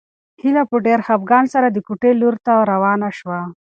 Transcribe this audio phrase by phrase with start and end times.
[0.41, 3.39] هیله په ډېر خپګان سره د کوټې لوري ته روانه شوه.